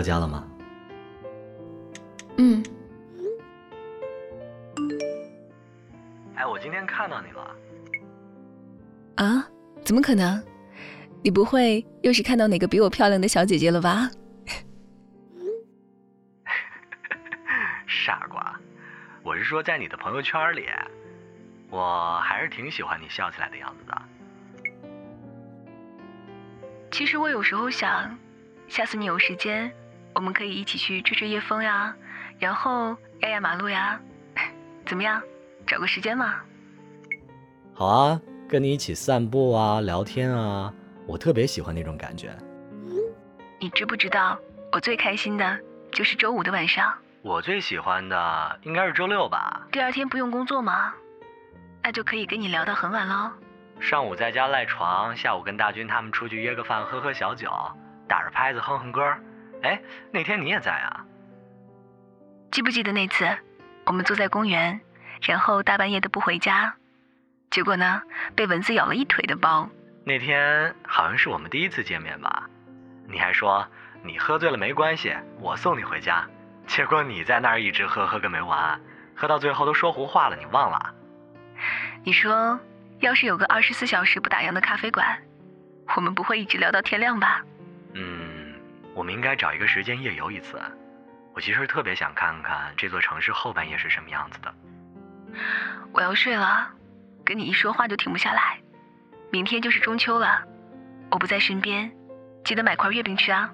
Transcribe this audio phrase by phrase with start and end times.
[0.00, 0.48] 到家了吗？
[2.38, 2.64] 嗯。
[6.34, 7.56] 哎，我今天看到你了。
[9.16, 9.46] 啊？
[9.84, 10.42] 怎么可能？
[11.22, 14.08] 你不会又是看到哪个比我漂亮的小姐姐了吧？
[17.86, 18.58] 傻瓜，
[19.22, 20.64] 我是说在你的朋友圈里，
[21.68, 24.02] 我还是挺喜欢你笑起来的样子的。
[26.90, 28.16] 其实我有时候想，
[28.66, 29.70] 下次你有时间，
[30.14, 31.94] 我们可以一起去吹吹夜风呀，
[32.38, 34.00] 然后压压马路呀，
[34.86, 35.22] 怎么样？
[35.66, 36.40] 找个时间吗。
[37.74, 40.72] 好啊，跟你一起散步啊，聊天啊，
[41.06, 42.36] 我特别喜欢那种感觉。
[43.58, 44.38] 你知不知道，
[44.72, 45.58] 我最开心的
[45.92, 46.92] 就是周五的晚上。
[47.22, 49.68] 我最喜欢的应该是周六吧。
[49.70, 50.94] 第二天不用工作吗？
[51.82, 53.30] 那就可以跟你聊到很晚喽。
[53.78, 57.50] 上午在家赖床，下午跟大军他们出去约个饭，喝喝小酒，
[58.08, 59.02] 打着拍子哼哼歌。
[59.62, 59.80] 哎，
[60.12, 61.04] 那天你也在啊？
[62.50, 63.28] 记不记得那次，
[63.86, 64.80] 我们坐在公园，
[65.22, 66.74] 然后大半夜的不回家，
[67.50, 68.02] 结果呢，
[68.34, 69.68] 被蚊子咬了一腿的包。
[70.04, 72.48] 那天好像是我们第一次见面吧？
[73.06, 73.66] 你还说
[74.02, 76.26] 你喝醉了没关系，我送你回家。
[76.66, 78.80] 结果你在那儿一直喝，喝个没完，
[79.14, 80.94] 喝到最后都说胡话了，你忘了？
[82.04, 82.58] 你说，
[83.00, 85.22] 要是有个二十四小时不打烊的咖啡馆，
[85.96, 87.44] 我们不会一直聊到天亮吧？
[89.00, 90.60] 嗯，我们应该找一个时间夜游一次。
[91.32, 94.54] 我其实特别想看看这座城市后半夜是什么样子的。
[95.90, 96.70] 我要睡了，
[97.24, 98.60] 跟你一说话就停不下来。
[99.30, 100.42] 明天就是中秋了，
[101.10, 101.90] 我不在身边，
[102.44, 103.50] 记得买块月饼吃啊。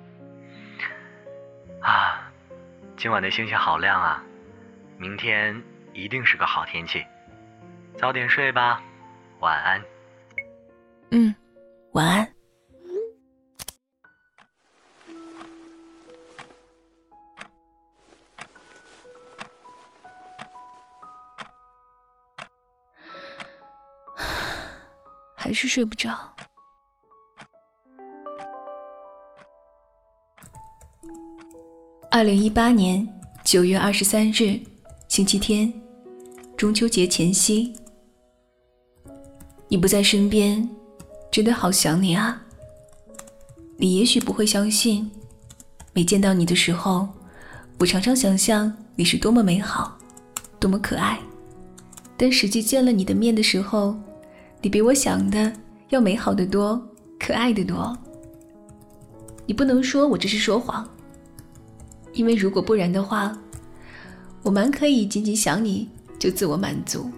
[1.81, 2.23] 啊。
[2.97, 4.25] 今晚的星星好亮啊，
[4.99, 7.05] 明天一定是个好天气。
[7.97, 8.83] 早点睡吧，
[9.39, 9.81] 晚安。
[11.13, 11.33] 嗯，
[11.93, 12.36] 晚安。
[25.47, 26.11] 还是睡不着。
[32.11, 33.07] 二零一八年
[33.45, 34.61] 九月二十三日，
[35.07, 35.73] 星期天，
[36.57, 37.73] 中秋节前夕，
[39.69, 40.69] 你不在身边，
[41.31, 42.43] 真的好想你啊。
[43.77, 45.09] 你也许不会相信，
[45.93, 47.09] 没见到你的时候，
[47.79, 49.97] 我常常想象你是多么美好，
[50.59, 51.21] 多么可爱。
[52.17, 53.97] 但实际见了你的面的时候，
[54.63, 55.53] 你比我想的
[55.91, 56.81] 要美好的多，
[57.19, 57.97] 可爱的多。
[59.47, 60.89] 你不能说我这是说谎。
[62.13, 63.37] 因为如果不然的话，
[64.43, 67.11] 我蛮可以仅仅想你就自我满足，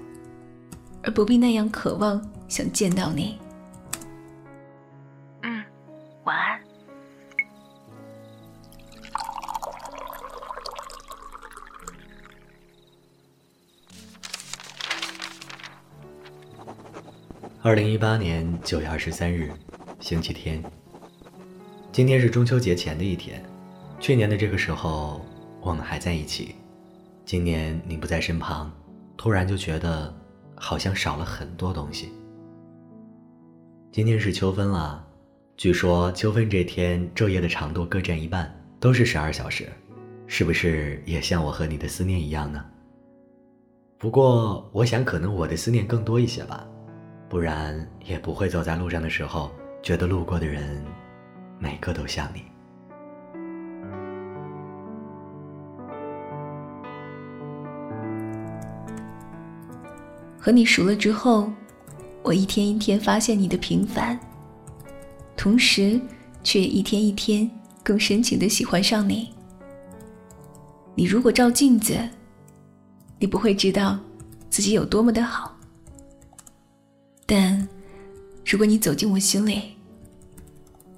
[1.03, 3.39] 而不必那样渴望想见到你。
[17.69, 19.53] 二零一八年九月二十三日，
[20.01, 20.65] 星期天。
[21.93, 23.45] 今天是中秋节前的一天。
[24.01, 25.21] 去年的这个时候，
[25.61, 26.55] 我们还在一起。
[27.27, 28.73] 今年你不在身旁，
[29.19, 30.11] 突然就觉得
[30.55, 32.11] 好像少了很多东西。
[33.93, 35.07] 今天是秋分了，
[35.55, 39.69] 据说秋分这天昼夜的长度各占一半，都是十二小时，
[40.27, 42.65] 是不是也像我和你的思念一样呢？
[43.99, 46.67] 不过我想，可能我的思念更多一些吧，
[47.29, 49.51] 不然也不会走在路上的时候，
[49.83, 50.83] 觉得路过的人
[51.59, 52.43] 每个都像你。
[60.39, 61.53] 和你熟了之后，
[62.23, 64.19] 我一天一天发现你的平凡，
[65.37, 66.01] 同时
[66.43, 67.51] 却一天一天
[67.83, 69.35] 更深情的喜欢上你。
[70.95, 71.95] 你如果照镜子，
[73.19, 73.99] 你不会知道
[74.49, 75.58] 自己有多么的好；
[77.31, 77.69] 但
[78.43, 79.77] 如果你走进我心里，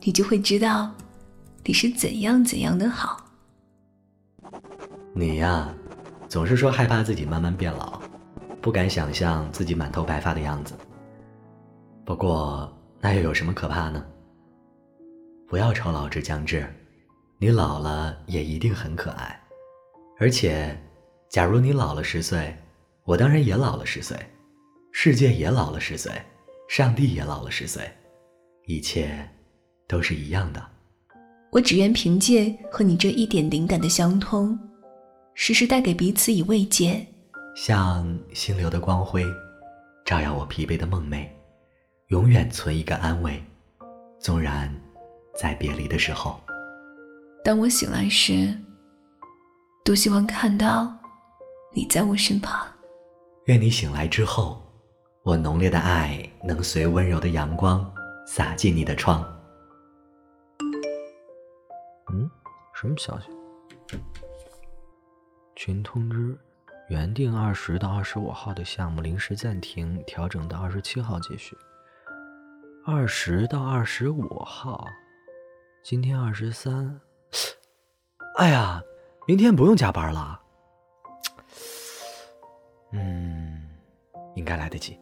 [0.00, 0.94] 你就会知道
[1.64, 3.26] 你是怎样怎样的好。
[5.12, 5.74] 你呀，
[6.28, 8.00] 总是说害怕自己慢慢变老。
[8.62, 10.74] 不敢想象自己满头白发的样子。
[12.04, 14.04] 不过那又有什么可怕呢？
[15.48, 16.64] 不要愁老之将至，
[17.38, 19.36] 你老了也一定很可爱。
[20.20, 20.80] 而且，
[21.28, 22.56] 假如你老了十岁，
[23.02, 24.16] 我当然也老了十岁，
[24.92, 26.12] 世界也老了十岁，
[26.68, 27.90] 上帝也老了十岁，
[28.66, 29.28] 一切
[29.88, 30.62] 都是一样的。
[31.52, 34.58] 我只愿凭借和你这一点灵感的相通，
[35.34, 37.06] 时时带给彼此以慰藉。
[37.56, 39.24] 像星流的光辉，
[40.04, 41.26] 照耀我疲惫的梦寐，
[42.08, 43.42] 永远存一个安慰，
[44.20, 44.72] 纵然
[45.36, 46.40] 在别离的时候。
[47.44, 48.54] 当我醒来时，
[49.84, 50.92] 多希望看到
[51.74, 52.66] 你在我身旁。
[53.46, 54.62] 愿你醒来之后，
[55.22, 57.92] 我浓烈的爱能随温柔的阳光
[58.26, 59.22] 洒进你的窗。
[62.10, 62.28] 嗯，
[62.74, 63.28] 什么消息？
[65.54, 66.34] 群通知：
[66.88, 71.54] 原定二十到二十五号的项目临时暂停，调整到二十七号继续。
[72.86, 74.86] 二十到二十五号，
[75.84, 76.98] 今天二十三。
[78.38, 78.82] 哎呀，
[79.26, 80.40] 明天不用加班了。
[82.92, 83.68] 嗯，
[84.34, 84.98] 应该来得及。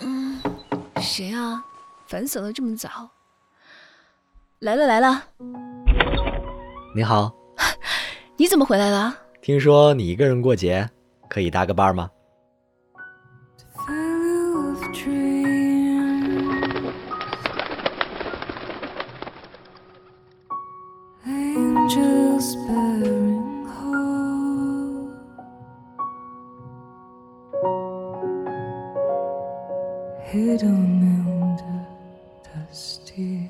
[0.00, 0.40] 嗯，
[1.00, 1.64] 谁啊？
[2.06, 3.10] 烦死了，这么早。
[4.60, 5.22] 来了来了，
[6.94, 7.32] 你好，
[8.36, 9.16] 你怎么回来了？
[9.40, 10.88] 听说你一个人过节，
[11.28, 12.10] 可以搭个伴吗
[30.30, 31.86] Hedonnämnde
[32.52, 33.48] das Tier.